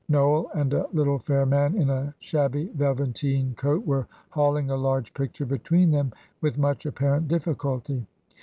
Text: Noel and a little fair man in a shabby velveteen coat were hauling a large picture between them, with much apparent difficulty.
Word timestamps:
Noel 0.09 0.49
and 0.55 0.73
a 0.73 0.87
little 0.93 1.19
fair 1.19 1.45
man 1.45 1.75
in 1.75 1.91
a 1.91 2.15
shabby 2.17 2.69
velveteen 2.73 3.53
coat 3.53 3.85
were 3.85 4.07
hauling 4.31 4.71
a 4.71 4.75
large 4.75 5.13
picture 5.13 5.45
between 5.45 5.91
them, 5.91 6.11
with 6.41 6.57
much 6.57 6.87
apparent 6.87 7.27
difficulty. 7.27 8.07